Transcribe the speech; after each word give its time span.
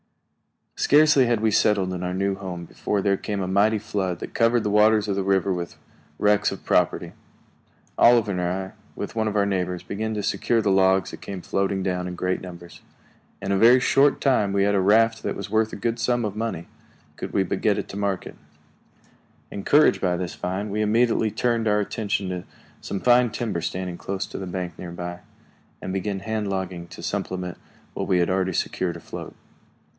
Scarcely 0.75 1.27
had 1.27 1.41
we 1.41 1.51
settled 1.51 1.93
in 1.93 2.01
our 2.01 2.13
new 2.13 2.33
home 2.33 2.65
before 2.65 3.03
there 3.03 3.15
came 3.17 3.39
a 3.39 3.47
mighty 3.47 3.77
flood 3.77 4.17
that 4.17 4.33
covered 4.33 4.63
the 4.63 4.71
waters 4.71 5.07
of 5.07 5.15
the 5.15 5.21
river 5.21 5.53
with 5.53 5.75
wrecks 6.17 6.51
of 6.51 6.65
property. 6.65 7.11
Oliver 7.99 8.31
and 8.31 8.41
I, 8.41 8.71
with 8.95 9.15
one 9.15 9.27
of 9.27 9.35
our 9.35 9.45
neighbors, 9.45 9.83
began 9.83 10.15
to 10.15 10.23
secure 10.23 10.59
the 10.59 10.71
logs 10.71 11.11
that 11.11 11.21
came 11.21 11.43
floating 11.43 11.83
down 11.83 12.07
in 12.07 12.15
great 12.15 12.41
numbers. 12.41 12.81
In 13.43 13.51
a 13.51 13.59
very 13.59 13.79
short 13.79 14.19
time 14.19 14.53
we 14.53 14.63
had 14.63 14.73
a 14.73 14.79
raft 14.81 15.21
that 15.21 15.35
was 15.35 15.51
worth 15.51 15.71
a 15.71 15.75
good 15.75 15.99
sum 15.99 16.25
of 16.25 16.35
money, 16.35 16.67
could 17.15 17.31
we 17.31 17.43
but 17.43 17.61
get 17.61 17.77
it 17.77 17.87
to 17.89 17.95
market. 17.95 18.33
[Illustration: 19.51 19.59
Our 19.59 19.59
first 19.59 19.65
cabin 19.65 19.85
home.] 19.85 19.85
Encouraged 19.85 20.01
by 20.01 20.17
this 20.17 20.33
find, 20.33 20.71
we 20.71 20.81
immediately 20.81 21.29
turned 21.29 21.67
our 21.67 21.79
attention 21.79 22.29
to 22.29 22.43
some 22.81 22.99
fine 23.01 23.29
timber 23.29 23.61
standing 23.61 23.99
close 23.99 24.25
to 24.25 24.39
the 24.39 24.47
bank 24.47 24.79
near 24.79 24.91
by, 24.91 25.19
and 25.79 25.93
began 25.93 26.21
hand 26.21 26.49
logging 26.49 26.87
to 26.87 27.03
supplement 27.03 27.59
what 27.93 28.07
we 28.07 28.17
had 28.17 28.31
already 28.31 28.53
secured 28.53 28.97
afloat. 28.97 29.35